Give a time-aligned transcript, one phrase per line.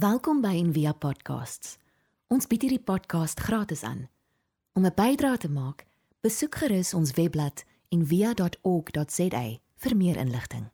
[0.00, 1.74] Welkom by Envia Podcasts.
[2.32, 4.06] Ons bied hierdie podcast gratis aan.
[4.72, 5.84] Om 'n bydrae te maak,
[6.24, 9.42] besoek gerus ons webblad en via.org.za
[9.76, 10.70] vir meer inligting.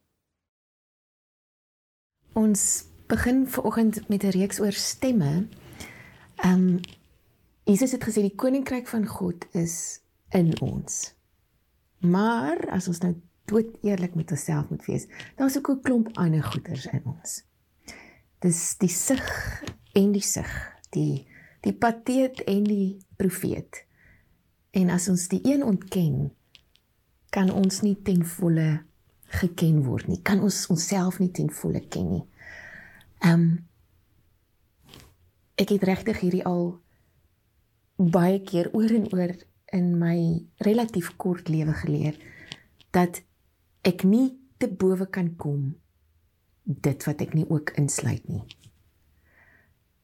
[2.33, 5.49] Ons begin vanoggend met 'n reeks oor stemme.
[6.37, 6.81] Ehm um,
[7.65, 11.15] Jesus het gesê die koninkryk van God is in ons.
[11.99, 13.15] Maar as ons nou
[13.45, 15.07] dood eerlik met onsself moet wees,
[15.37, 17.45] daar's ook 'n klomp ander goeders in ons.
[18.45, 19.23] Dis die sig
[19.97, 20.51] en die sig,
[20.91, 21.27] die
[21.67, 23.83] die pateet en die profeet.
[24.71, 26.29] En as ons die een ontken,
[27.35, 28.85] kan ons nie ten volle
[29.41, 30.21] geken word nie.
[30.23, 32.27] Kan ons onsself nie ten volle ken nie.
[33.25, 33.49] Ehm um,
[35.57, 36.75] ek het regtig hierdie al
[37.97, 39.33] baie keer oor en oor
[39.73, 40.19] in my
[40.65, 42.19] relatief kort lewe geleer
[42.93, 43.23] dat
[43.89, 45.73] ek nie te bowe kan kom
[46.67, 48.43] dit wat ek nie ook insluit nie.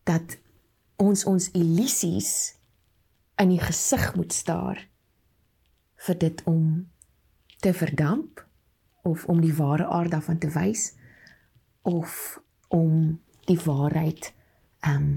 [0.07, 0.39] Dat
[1.03, 2.55] ons ons illusies
[3.42, 4.81] in die gesig moet staar
[6.06, 6.87] vir dit om
[7.62, 8.42] te verdamp
[9.03, 10.92] of om die ware aard daarvan te wys
[11.83, 12.39] of
[12.70, 13.19] om
[13.50, 14.33] die waarheid
[14.87, 15.12] ehm um,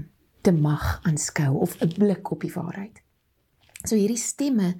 [0.46, 3.02] te mag aanskou of 'n blik op die waarheid.
[3.82, 4.76] So hierdie stemme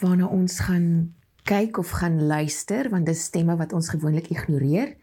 [0.00, 4.96] waarna ons gaan kyk of gaan luister want dis stemme wat ons gewoonlik ignoreer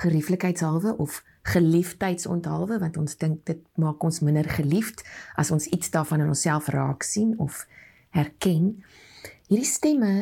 [0.00, 5.04] gerieflikheidshalwe of geliefdheidsonthaalwe want ons dink dit maak ons minder geliefd
[5.40, 7.64] as ons iets daarvan in onsself raak sien of
[8.14, 8.82] herken.
[9.50, 10.14] Hierdie stemme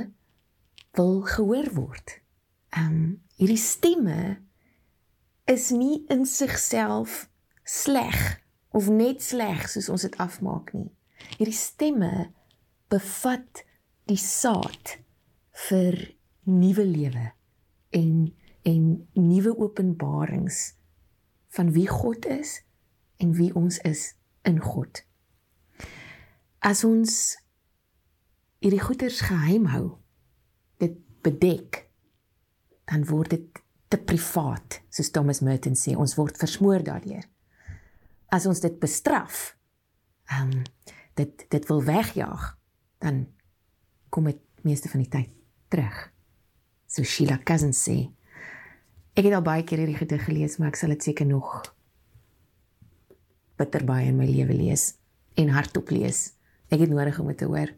[0.98, 2.18] wil gehoor word.
[2.76, 4.38] Ehm um, hierdie stemme
[5.50, 7.26] is nie in sigself
[7.64, 8.18] sleg
[8.70, 10.90] of net sleg soos ons dit afmaak nie.
[11.38, 12.30] Hierdie stemme
[12.92, 13.64] bevat
[14.10, 14.98] die saad
[15.68, 15.98] vir
[16.44, 17.26] nuwe lewe
[17.96, 20.74] en en nuwe openbarings
[21.56, 22.60] van wie God is
[23.16, 25.02] en wie ons is in God.
[26.58, 27.36] As ons
[28.62, 29.98] hierdie goeders geheim hou,
[30.82, 30.94] dit
[31.26, 31.84] bedek,
[32.86, 33.62] dan word dit
[33.92, 37.26] te privaat, soos Thomas Merton sê, ons word versmoor daardeur.
[38.32, 39.52] As ons dit bestraf,
[40.30, 40.62] ehm um,
[41.18, 42.44] dit dit wil wegjaag,
[43.04, 43.26] dan
[44.08, 45.32] kom dit meeste van die tyd
[45.68, 45.98] terug.
[46.88, 48.06] So Sheila Cousins sê.
[49.12, 51.60] Ek het al baie keer hierdie gedig gelees, maar ek sal dit seker nog
[53.60, 54.94] bitter baie in my lewe lees
[55.38, 56.32] en hardop lees.
[56.72, 57.74] Ek het nodig om dit te hoor.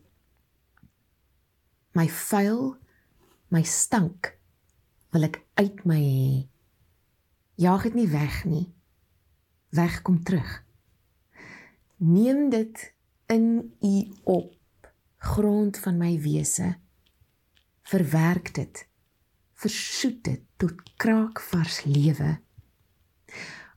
[1.98, 2.76] My vuil,
[3.50, 4.30] my stank
[5.14, 6.30] wil ek uit my hê.
[7.58, 8.68] Jaag dit nie weg nie.
[9.74, 10.62] Weg kom terug.
[11.98, 12.88] Neem dit
[13.30, 13.94] in u
[14.38, 14.90] op
[15.34, 16.76] grond van my wese.
[17.90, 18.86] Verwerk dit.
[19.58, 22.38] Versoet dit tot kraakvars lewe.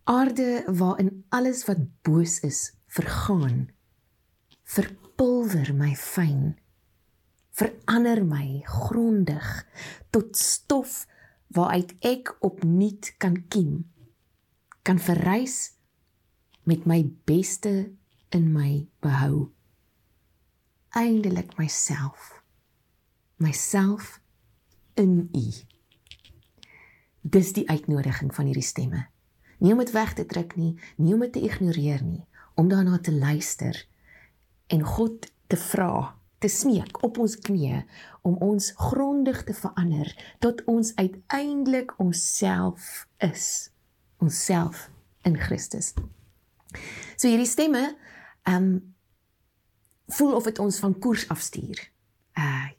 [0.07, 3.67] Aarde waarin alles wat boos is vergaan.
[4.63, 6.55] Verpulver my fyn.
[7.51, 9.51] Verander my grondig
[10.09, 11.03] tot stof
[11.51, 13.85] waaruit ek opnuut kan kiem
[14.87, 15.75] kan verrys
[16.63, 17.73] met my beste
[18.35, 19.47] in my behou
[20.95, 22.43] eindelik myself
[23.43, 24.19] myself
[24.95, 25.76] in u
[27.35, 29.05] dis die uitnodiging van hierdie stemme
[29.57, 32.25] nie om dit weg te druk nie nie om dit te ignoreer nie
[32.57, 33.83] om daarna te luister
[34.73, 37.81] en God te vra te smeek op ons knieë
[38.27, 40.11] om ons grondig te verander
[40.43, 43.71] tot ons uiteindelik onsself is
[44.21, 44.87] onsself
[45.25, 45.93] in Christus.
[47.17, 47.89] So hierdie stemme
[48.47, 48.77] ehm um,
[50.07, 51.79] voel of dit ons van koers afstuur.
[52.39, 52.73] Uh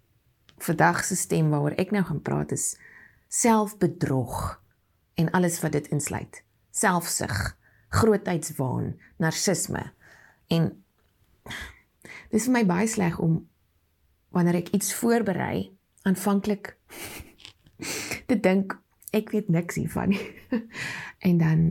[0.59, 2.73] vandag se stem waaroor ek nou gaan praat is
[3.29, 4.59] selfbedrog
[5.19, 6.43] en alles wat dit insluit.
[6.71, 7.57] Selfsug,
[7.89, 9.93] grootheidswaan, narcisme
[10.53, 10.71] en
[12.33, 13.41] Dis vir my baie sleg om
[14.37, 15.71] wanneer ek iets voorberei
[16.09, 16.75] aanvanklik
[18.29, 18.77] te dink
[19.17, 20.25] ek weet niks hiervan nie.
[21.29, 21.63] en dan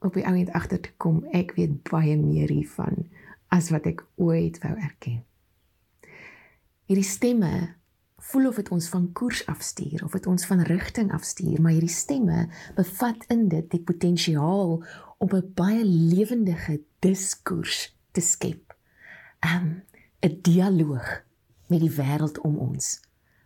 [0.00, 3.04] op die oomblik agter te kom ek weet baie meer hiervan
[3.52, 5.20] as wat ek ooit wou erken.
[6.88, 7.52] Hierdie stemme
[8.20, 11.92] voel of dit ons van koers afstuur of dit ons van rigting afstuur, maar hierdie
[11.92, 14.84] stemme bevat in dit die potensiaal
[15.18, 18.76] om 'n baie lewendige diskoers te skep
[19.44, 19.82] um,
[20.20, 21.22] 'n dialoog
[21.66, 23.00] met die wêreld om ons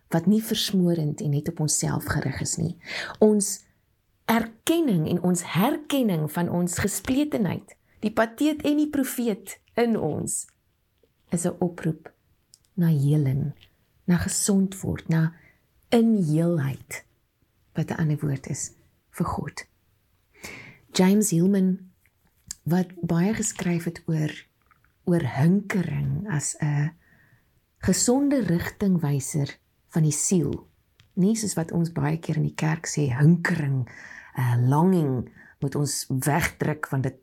[0.07, 2.77] wat nie versmorend en net op onsself gerig is nie.
[3.19, 3.63] Ons
[4.25, 10.45] erkenning en ons herkenning van ons gespletenheid, die pateet en die profeet in ons
[11.29, 12.13] is 'n oproep
[12.73, 13.53] na heling,
[14.05, 15.33] na gesond word, na
[15.89, 17.03] in heelheid
[17.73, 18.71] wat 'n ander woord is
[19.09, 19.65] vir God.
[20.91, 21.91] James Hillman
[22.63, 24.31] wat baie geskryf het oor
[25.05, 26.93] oor hinkering as 'n
[27.77, 29.57] gesonde rigtingwyser
[29.87, 30.67] van die siel.
[31.13, 33.87] Nie soos wat ons baie keer in die kerk sê hinkering,
[34.37, 35.29] 'n uh, longing
[35.59, 37.15] moet ons wegdruk want dit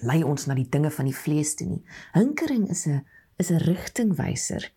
[0.00, 1.82] lei ons na die dinge van die vlees toe nie.
[2.12, 3.04] Hinkering is 'n
[3.36, 4.72] is 'n rigtingwyser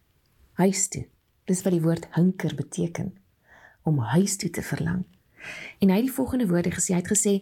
[0.54, 1.06] huis toe.
[1.46, 3.14] Dis wat die woord hinker beteken
[3.84, 5.04] om huis toe te verlang.
[5.80, 6.96] En hy het die volgende woorde gesê.
[6.96, 7.34] Hy het gesê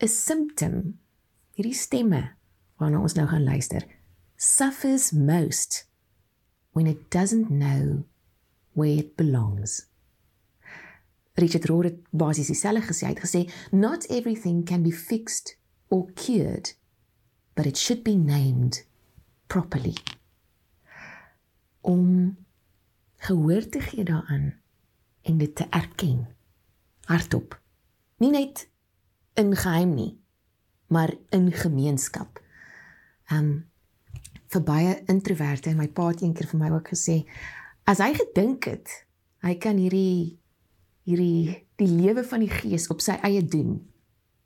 [0.00, 0.98] 'n symptom
[1.56, 2.36] hierdie stemme
[2.76, 3.84] waarna ons nou gaan luister
[4.36, 5.86] suffers most
[6.72, 8.04] when it doesn't know
[8.74, 9.86] where it belongs.
[11.34, 13.06] Richard Rohr het basies dieselfde gesê.
[13.06, 13.40] Hy het gesê
[13.72, 15.56] not everything can be fixed
[15.88, 16.74] or cured,
[17.54, 18.84] but it should be named
[19.48, 19.94] properly.
[21.80, 22.36] Om
[23.16, 24.54] gehoor te gee daaraan
[25.22, 26.26] en dit te erken.
[27.04, 27.60] Hardop.
[28.16, 28.68] Nie net
[29.34, 30.20] in geheim nie,
[30.86, 32.40] maar in gemeenskap.
[33.32, 33.68] Um
[34.46, 37.16] vir baie introverte en my pa het eendag vir my ook gesê
[37.90, 38.92] as hy gedink het
[39.42, 40.38] hy kan hierdie
[41.02, 43.80] hierdie die lewe van die gees op sy eie doen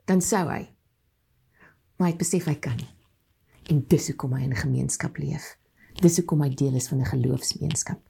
[0.09, 0.65] dan sou hy.
[2.01, 2.89] Maar hy besef hy kan nie.
[3.71, 5.53] En dis hoekom hy in gemeenskap leef.
[6.01, 8.01] Dis hoekom hy deel is van 'n geloofsgemeenskap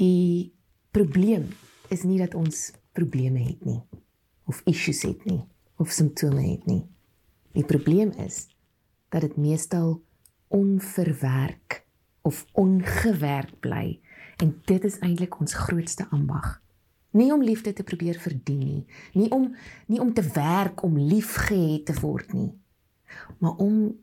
[0.00, 0.52] die
[0.96, 1.50] probleem
[1.92, 3.80] is nie dat ons probleme het nie
[4.50, 5.42] of issues het nie
[5.80, 6.82] of simptome het nie
[7.54, 8.46] die probleem is
[9.10, 10.00] dat dit meestal
[10.50, 11.84] onverwerk
[12.22, 14.00] of ongewerk bly
[14.36, 16.60] en dit is eintlik ons grootste ambag.
[17.10, 19.50] Nie om liefde te probeer verdien nie, nie om
[19.86, 22.52] nie om te werk om liefgehad te word nie,
[23.38, 23.98] maar om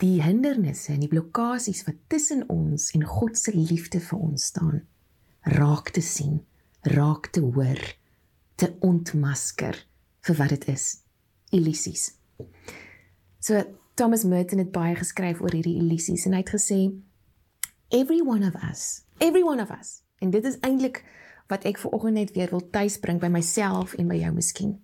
[0.00, 4.82] die hindernisse en die blokkades wat tussen ons en God se liefde vir ons staan,
[5.42, 6.40] raak te sien,
[6.82, 7.80] raak te hoor,
[8.54, 9.76] te ontmasker
[10.26, 10.86] vir wat dit is,
[11.50, 12.10] illusies.
[13.40, 13.62] So
[13.94, 16.80] Thomas Merton het baie geskryf oor hierdie illusies en hy het gesê
[17.90, 20.00] every one of us, every one of us.
[20.20, 21.02] En dit is eintlik
[21.50, 24.76] wat ek ver oggend net weer wil tuisbring by myself en by jou miskien.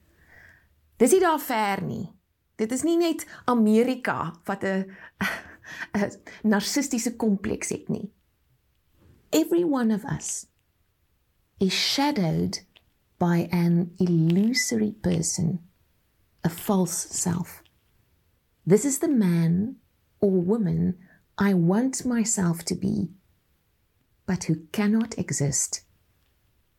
[1.00, 2.06] Dis nie daar ver nie.
[2.56, 4.88] Dit is nie net Amerika wat 'n
[6.52, 8.10] narcistiese kompleks het nie.
[9.36, 10.46] Every one of us
[11.60, 12.60] is shadowed
[13.18, 15.58] by an illusory person,
[16.42, 17.62] a false self.
[18.64, 19.76] This is the man
[20.22, 20.96] or woman
[21.36, 23.10] I want myself to be,
[24.24, 25.82] but who cannot exist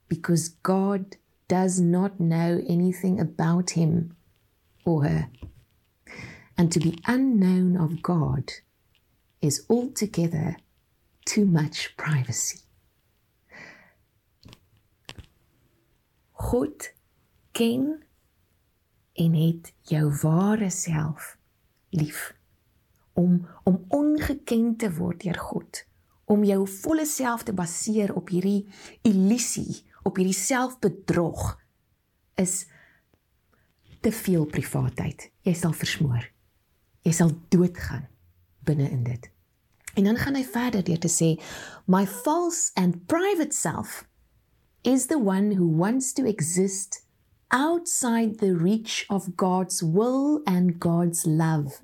[0.08, 1.18] because God
[1.48, 4.16] does not know anything about him
[4.84, 5.30] or her.
[6.58, 8.52] And to be unknown of God
[9.44, 10.58] is altogether
[11.28, 12.60] too much privacy.
[16.32, 16.94] God
[17.52, 18.04] ken
[19.14, 21.36] en het jou ware self
[21.90, 22.36] lief
[23.14, 25.84] om om ongeken te word deur God
[26.26, 28.68] om jou volle self te baseer op hierdie
[29.02, 31.58] illusie op hierdie selfbedrog
[32.40, 32.68] is
[34.00, 35.32] te veel privaatheid.
[35.44, 36.30] Jy sal versmoor.
[37.04, 38.06] Jy sal doodgaan
[38.64, 39.32] binne in dit
[39.98, 41.34] en dan gaan hy verder deur te sê
[41.90, 44.06] my false and private self
[44.84, 47.02] is the one who wants to exist
[47.52, 51.82] outside the reach of God's will and God's love,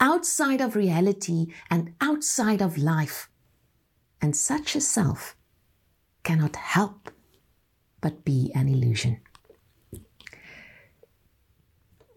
[0.00, 3.28] outside of reality and outside of life.
[4.20, 5.36] And such a self
[6.24, 7.10] cannot help
[8.00, 9.20] but be an illusion.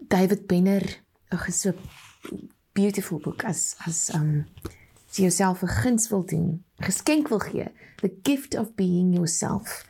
[0.08, 0.82] David Benner,
[1.32, 1.74] ag so
[2.74, 4.46] beautiful book as as um
[5.10, 7.68] as jouself 'n guns wil doen, geskenk wil gee,
[8.02, 9.86] the gift of being yourself.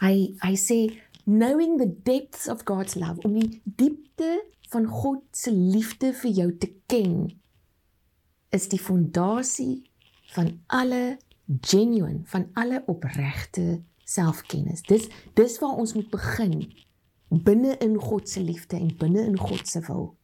[0.00, 5.52] Hy hy sê knowing the depths of God's love om die diepte van God se
[5.52, 7.32] liefde vir jou te ken
[8.50, 9.82] is die fondasie
[10.34, 11.18] van alle
[11.60, 14.82] genuine van alle opregte selfkennis.
[14.82, 16.72] Dis dis waar ons moet begin
[17.28, 20.14] binne in God se liefde en binne in God se wil.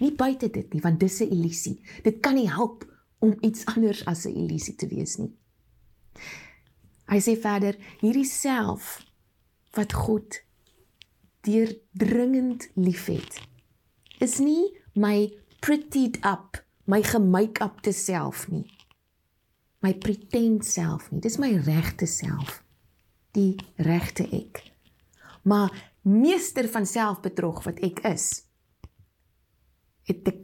[0.00, 1.80] Nie buite dit nie want dis 'n illusie.
[2.02, 2.91] Dit kan nie help
[3.22, 5.32] om iets anders as 'n illusie te wees nie.
[7.06, 9.02] Hy sê verder, hierdie self
[9.76, 10.42] wat God
[11.40, 13.40] deurdringend liefhet
[14.18, 18.66] is nie my prettied up my gemake up te self nie.
[19.82, 21.20] My pretend self nie.
[21.20, 22.62] Dis my regte self.
[23.34, 24.62] Die regte ek.
[25.42, 28.44] Maar meester van selfbedrog wat ek is
[30.06, 30.38] het dit,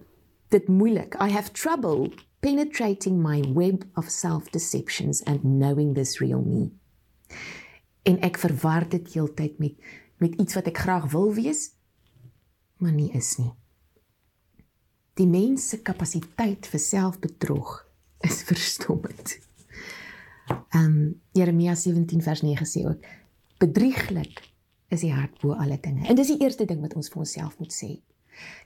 [0.55, 1.17] dit moeilik.
[1.21, 6.71] I have trouble penetrating my web of self deceptions and knowing this real me
[8.09, 11.69] en ek verwar dit heeltyd met met iets wat ek graag wil wees
[12.79, 13.53] maar nie is nie.
[15.19, 17.73] Die mens se kapasiteit vir selfbedrog
[18.27, 19.39] is verstommend.
[20.49, 21.01] Ehm um,
[21.37, 23.09] Jeremia 17 vers 9 sê ook
[23.59, 24.41] bedrieglik
[24.89, 26.07] is die hart bo alle dinge.
[26.09, 27.91] En dis die eerste ding wat ons vir onsself moet sê.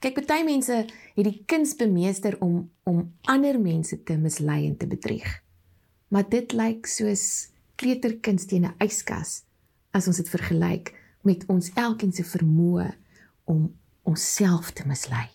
[0.03, 0.83] Kyk, baie mense
[1.15, 5.29] het die kuns bemeester om om ander mense te mislei en te bedrieg.
[6.11, 9.43] Maar dit lyk soos kleuterkuns teen 'n yskas
[9.91, 12.91] as ons dit vergelyk met ons elkeen se vermoë
[13.43, 13.71] om
[14.03, 15.29] onsself te mislei.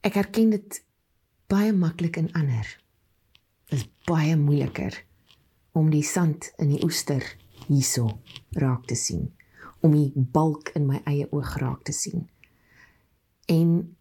[0.00, 0.84] Ek erken dit
[1.46, 2.66] baie maklik in ander.
[3.68, 5.04] Dit is baie moeiliker
[5.72, 7.24] om die sand in die oester
[7.66, 8.20] hierso
[8.52, 9.37] raak te sien
[9.80, 12.28] om die balk in my eie oog raak te sien.
[13.46, 13.96] En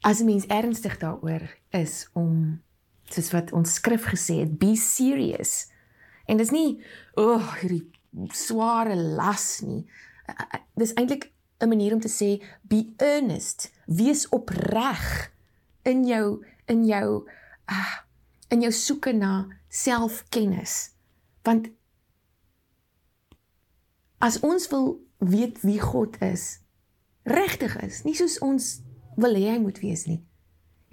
[0.00, 2.62] as 'n mens ernstig daaroor is om
[3.04, 5.70] soos wat ons skrif gesê het, be serious.
[6.26, 7.90] En dis nie o, oh, hierdie
[8.32, 9.86] sware las nie.
[10.74, 15.32] Dis eintlik 'n manier om te sê be earnest, wees opreg
[15.82, 17.28] in jou in jou
[17.70, 17.94] uh,
[18.48, 20.90] in jou soeke na selfkennis.
[21.42, 21.68] Want
[24.18, 26.60] as ons wil weet wie God is,
[27.28, 28.78] regtig is, nie soos ons
[29.18, 30.20] wil hê hy moet wees nie,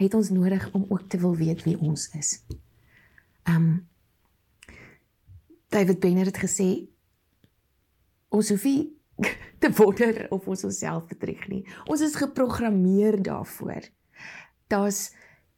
[0.02, 2.40] het ons nodig om ook te wil weet wie ons is.
[3.50, 3.88] Um
[5.74, 6.88] David Benner het gesê
[8.32, 8.94] ons hoef nie
[9.62, 11.64] te wonder of ons onsself bedrieg nie.
[11.92, 13.88] Ons is geprogrammeer daarvoor.
[14.72, 15.10] Daar's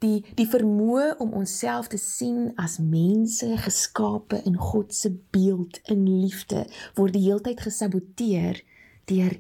[0.04, 6.06] die die vermoë om onsself te sien as mense geskape in God se beeld in
[6.06, 6.66] liefde
[7.00, 8.62] word die heeltyd gesaboteer
[9.10, 9.38] deur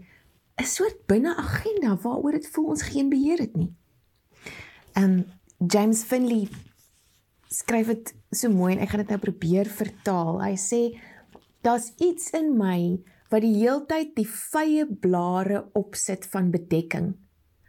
[0.58, 3.74] 'n soort binneagenda waaroor dit voel ons geen beheer het nie.
[4.96, 5.26] Um
[5.60, 6.48] James Finley
[7.50, 10.42] skryf dit so mooi en ek gaan dit nou probeer vertaal.
[10.42, 10.82] Hy sê
[11.62, 12.98] daar's iets in my
[13.30, 17.14] wat die heeltyd die vye blare opsit van bedekking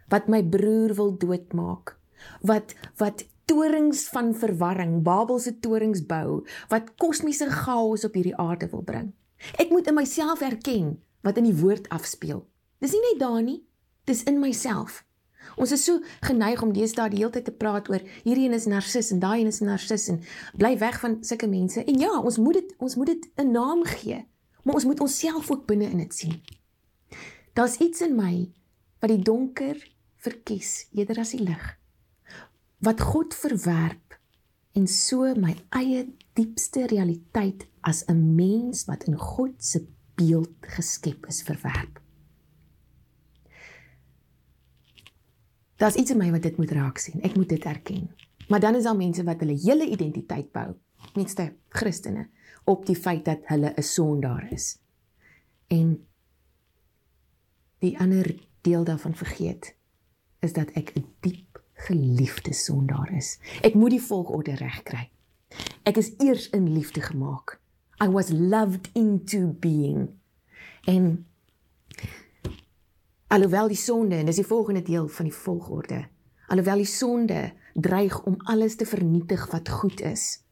[0.08, 1.97] wat my broer wil doodmaak
[2.40, 8.84] wat wat torings van verwarring, Babelse torings bou, wat kosmiese chaos op hierdie aarde wil
[8.84, 9.12] bring.
[9.56, 12.44] Ek moet in myself erken wat in die woord afspeel.
[12.82, 13.62] Dis nie net daar nie,
[14.04, 15.04] dis in myself.
[15.56, 18.68] Ons is so geneig om deesdae die hele tyd te praat oor hierdie een is
[18.68, 20.20] narcis en daai een is narcis en
[20.60, 21.80] bly weg van sulke mense.
[21.80, 24.26] En ja, ons moet dit ons moet dit 'n naam gee,
[24.62, 26.42] maar ons moet onsself ook binne in dit sien.
[27.54, 28.50] Daar's iets in my
[29.00, 29.80] wat die donker
[30.16, 31.78] verkies eerder as die lig
[32.78, 34.18] wat God verwerp
[34.72, 36.04] en so my eie
[36.38, 42.00] diepste realiteit as 'n mens wat in God se beeld geskep is verwerp.
[45.76, 47.22] Daar's iets in my wat dit moet raak sien.
[47.22, 48.10] Ek moet dit erken.
[48.48, 50.74] Maar dan is daar mense wat hulle hele identiteit bou,
[51.14, 52.28] mense Christene,
[52.64, 54.78] op die feit dat hulle 'n sondaar is.
[55.66, 56.06] En
[57.78, 59.76] die ander deel daarvan vergeet
[60.40, 61.47] is dat ek 'n diep
[61.78, 63.36] geliefde sondaar is.
[63.62, 65.08] Ek moet die volgorde regkry.
[65.88, 67.58] Ek is eers in liefde gemaak.
[68.02, 70.08] I was loved into being.
[70.84, 71.26] En
[73.28, 76.02] alhoewel die sonde en dis die volgende deel van die volgorde.
[76.48, 80.42] Alhoewel die sonde dreig om alles te vernietig wat goed is.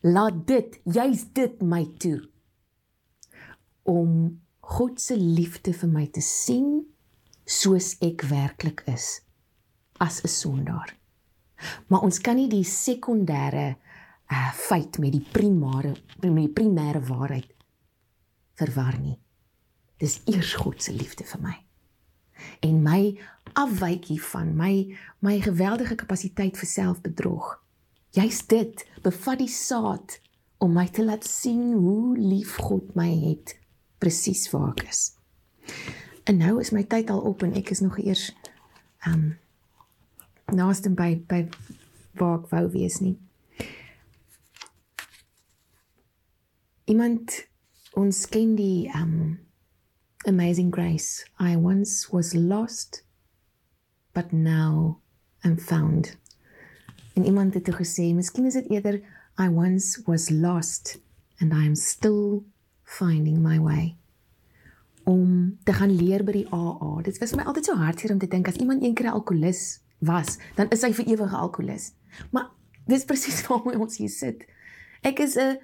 [0.00, 2.20] Laat dit, juis dit my toe
[3.88, 6.82] om God se liefde vir my te sien
[7.48, 9.22] soos ek werklik is
[9.98, 10.96] as 'n sondaar.
[11.86, 13.76] Maar ons kan nie die sekondêre
[14.30, 17.54] uh feit met die primêre met die primêre waarheid
[18.54, 19.18] verwar nie.
[19.96, 21.56] Dis eers God se liefde vir my.
[22.60, 23.18] En my
[23.52, 27.56] afwykie van my my geweldige kapasiteit vir selfbedrog.
[28.10, 30.20] Jy's dit, bevat die saad
[30.58, 33.56] om my te laat sien hoe lief God my het
[33.98, 35.02] presies waar ek is.
[36.24, 38.30] En nou is my tyd al op en ek is nog eers
[39.06, 39.38] um
[40.54, 41.42] naaste by by
[42.18, 43.16] waar ek wou wees nie.
[46.88, 47.44] Iemand
[47.98, 49.38] ons ken die um
[50.26, 51.24] amazing grace.
[51.40, 53.04] I once was lost
[54.12, 54.98] but now
[55.44, 56.16] I'm found.
[57.14, 59.00] En iemand het gesê, miskien is dit eerder
[59.38, 60.98] I once was lost
[61.40, 62.44] and I am still
[62.84, 63.96] finding my way
[65.04, 67.02] om te gaan leer by die AA.
[67.02, 70.38] Dit was my altyd so hartseer om te dink as iemand eendag 'n alkolikus was,
[70.54, 71.92] dan is hy vir ewig alkolikus.
[72.30, 72.50] Maar
[72.86, 74.46] dis presies waarom ons hier sit.
[75.06, 75.58] Ek is 'n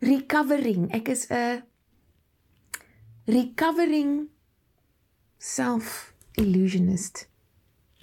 [0.00, 1.62] recovering, ek is 'n
[3.24, 4.28] recovering
[5.38, 7.28] self illusionist.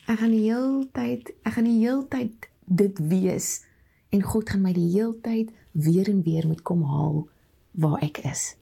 [0.08, 3.66] Ek gaan die hele tyd, ek gaan die hele tyd dit wees
[4.10, 7.28] en God gaan my die hele tyd weer en weer moet kom haal
[7.72, 8.56] waar ek is.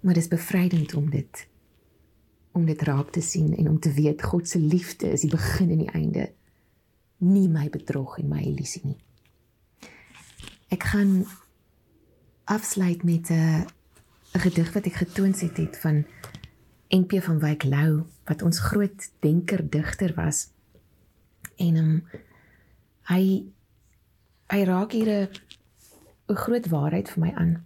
[0.00, 1.47] Maar dis bevrydend om dit
[2.52, 5.70] om dit raak te sien en om te weet God se liefde is die begin
[5.70, 6.32] en die einde.
[7.18, 8.98] Nie my bedrog en my illusie nie.
[10.68, 11.24] Ek gaan
[12.44, 13.66] afsluit met 'n
[14.34, 16.04] 'n gedig wat ek getoon het van
[16.88, 20.48] NP van Wyk Lou wat ons groot denker digter was.
[21.56, 22.04] En um,
[23.02, 23.44] hy
[24.48, 25.28] hy raak hier
[26.28, 27.64] 'n groot waarheid vir my aan.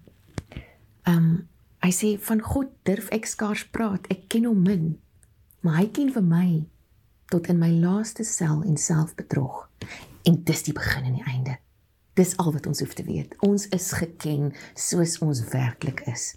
[1.07, 1.49] Um
[1.83, 4.07] hy sê van God durf ek skaars praat.
[4.13, 4.87] Ek ken hom min,
[5.63, 6.49] maar hy ken vir my
[7.33, 9.67] tot in my laaste sel en selfbedrog.
[10.29, 11.57] En dis die begin en die einde.
[12.19, 13.35] Dis al wat ons hoef te weet.
[13.41, 16.35] Ons is geken soos ons werklik is.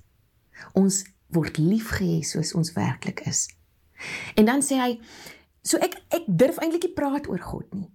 [0.73, 1.03] Ons
[1.35, 3.45] word liefgehê soos ons werklik is.
[4.39, 4.93] En dan sê hy,
[5.65, 7.89] so ek ek durf eintlik nie praat oor God nie.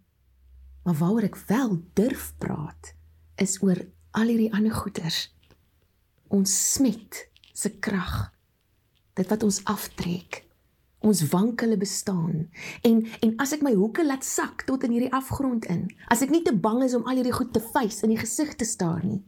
[0.85, 2.95] Maar waaroor ek wel durf praat
[3.40, 3.80] is oor
[4.16, 5.30] al hierdie ander goeters.
[6.28, 7.30] Ons smet
[7.61, 8.31] se krag.
[9.19, 10.45] Dit wat ons aftrek.
[11.00, 12.49] Ons wankele bestaan.
[12.85, 16.33] En en as ek my hoeke laat sak tot in hierdie afgrond in, as ek
[16.33, 19.05] nie te bang is om al hierdie goed te face in die gesig te staar
[19.05, 19.23] nie.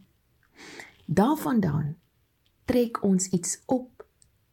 [1.06, 1.94] Daarvandaan
[2.68, 4.04] trek ons iets op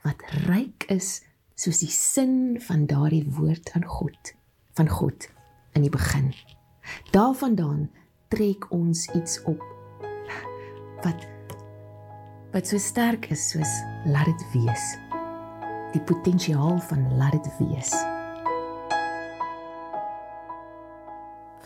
[0.04, 1.20] wat ryk is
[1.60, 4.34] soos die sin van daardie woord aan God,
[4.80, 5.28] van God
[5.76, 6.32] in die begin.
[7.12, 7.90] Daarvandaan
[8.32, 9.64] trek ons iets op
[11.04, 11.28] wat
[12.52, 13.74] wat so sterk is soos
[14.10, 14.86] laat dit wees.
[15.94, 17.94] Die potensiaal van laat dit wees.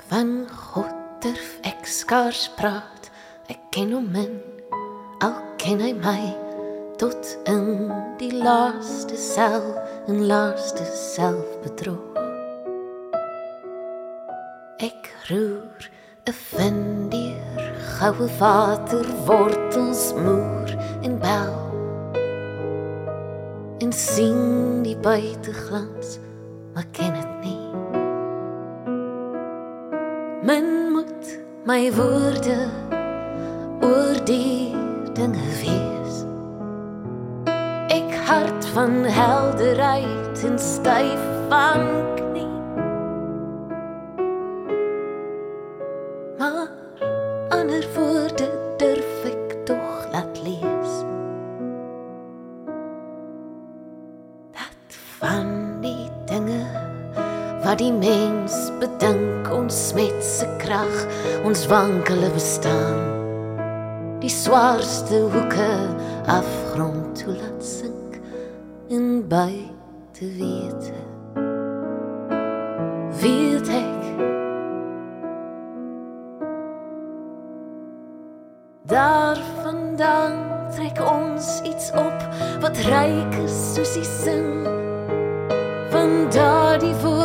[0.09, 0.91] Van God
[1.23, 3.09] durf ek skaars praat.
[3.51, 4.39] Ek ken hom min.
[5.23, 6.19] Al ken hy my
[6.99, 9.63] tot in die laaste sel
[10.11, 12.19] en laaste selfbedrog.
[14.83, 15.89] Ek roer
[16.27, 20.62] 'n vindier goue water wortels moer en
[21.23, 21.55] bel
[23.83, 26.19] en sien die buiteglans
[26.73, 27.63] maar ken dit nie.
[30.43, 32.57] Men moet my woorde
[33.81, 34.73] oor die
[35.13, 36.23] dinge wees.
[37.93, 41.85] Ek hart van helderheid en styf van
[42.17, 42.49] knie.
[46.41, 46.72] Maar
[61.63, 62.99] ons wankele bestaan.
[64.19, 65.71] Die swaarste hoeke
[66.27, 68.19] afgrond toe laat sink
[68.87, 70.99] in buite wete.
[73.21, 74.01] Weet ek
[78.83, 80.35] Daarvandaan
[80.75, 82.27] trek ons iets op
[82.59, 84.67] wat ryk is soos die sin
[85.93, 87.22] van daardie woord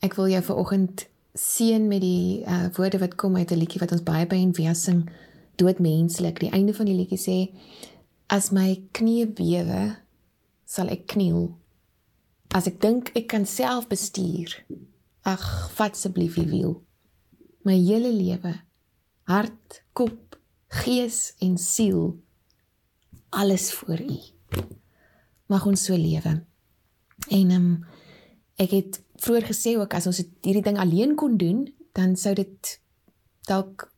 [0.00, 1.04] Ek wil jou vanoggend
[1.36, 4.52] seën met die uh, woorde wat kom uit 'n liedjie wat ons baie by en
[4.56, 5.10] weer sing,
[5.56, 6.40] doodmenslik.
[6.40, 7.38] Die einde van die liedjie sê:
[8.26, 9.96] As my knie bewe,
[10.64, 11.58] sal ek kniel.
[12.54, 14.54] As ek dink ek kan self bestuur,
[15.22, 15.44] ag,
[15.76, 16.82] vat asseblief die wiel.
[17.62, 18.54] My hele lewe,
[19.28, 22.16] hart, kop, gees en siel,
[23.30, 24.18] alles vir U.
[25.46, 26.40] Mag ons so lewe.
[27.30, 27.70] En um,
[28.56, 32.80] ek het vroeër gesê ook as ons hierdie ding alleen kon doen, dan sou dit
[33.48, 33.88] dalk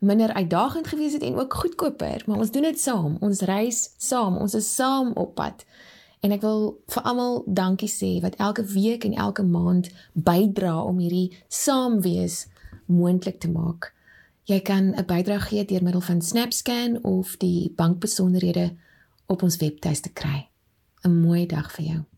[0.00, 3.16] minder uitdagend gewees het en ook goedkoper, maar ons doen dit saam.
[3.20, 4.36] Ons reis saam.
[4.36, 5.64] Ons is saam op pad.
[6.20, 10.98] En ek wil vir almal dankie sê wat elke week en elke maand bydra om
[10.98, 12.46] hierdie saamwees
[12.86, 13.92] moontlik te maak.
[14.48, 18.74] Jy kan 'n bydrae gee deur middel van SnapScan of die bankbesonderhede
[19.26, 20.48] op ons webtuiste kry.
[21.04, 22.17] 'n Mooi dag vir jou.